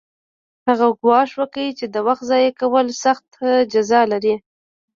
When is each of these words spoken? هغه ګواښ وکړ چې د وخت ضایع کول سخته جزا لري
هغه 0.67 0.87
ګواښ 0.99 1.29
وکړ 1.39 1.65
چې 1.79 1.85
د 1.93 1.95
وخت 2.07 2.23
ضایع 2.29 2.51
کول 2.59 2.87
سخته 3.03 3.47
جزا 3.71 4.01
لري 4.11 4.35